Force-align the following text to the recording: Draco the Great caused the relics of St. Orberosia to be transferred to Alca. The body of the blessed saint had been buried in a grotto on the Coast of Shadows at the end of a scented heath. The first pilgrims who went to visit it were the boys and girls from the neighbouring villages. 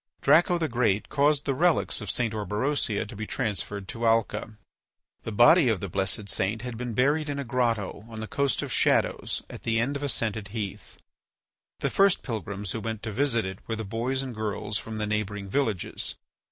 Draco 0.21 0.57
the 0.57 0.67
Great 0.67 1.09
caused 1.09 1.45
the 1.45 1.53
relics 1.53 2.01
of 2.01 2.09
St. 2.09 2.33
Orberosia 2.33 3.07
to 3.07 3.15
be 3.15 3.27
transferred 3.27 3.87
to 3.89 4.07
Alca. 4.07 4.57
The 5.25 5.31
body 5.31 5.69
of 5.69 5.79
the 5.79 5.89
blessed 5.89 6.27
saint 6.27 6.63
had 6.63 6.75
been 6.75 6.95
buried 6.95 7.29
in 7.29 7.37
a 7.37 7.43
grotto 7.43 8.03
on 8.09 8.19
the 8.19 8.25
Coast 8.25 8.63
of 8.63 8.71
Shadows 8.71 9.43
at 9.47 9.61
the 9.61 9.79
end 9.79 9.95
of 9.95 10.01
a 10.01 10.09
scented 10.09 10.47
heath. 10.47 10.97
The 11.81 11.91
first 11.91 12.23
pilgrims 12.23 12.71
who 12.71 12.79
went 12.79 13.03
to 13.03 13.11
visit 13.11 13.45
it 13.45 13.59
were 13.67 13.75
the 13.75 13.85
boys 13.85 14.23
and 14.23 14.33
girls 14.33 14.79
from 14.79 14.95
the 14.97 15.05
neighbouring 15.05 15.47
villages. 15.47 16.15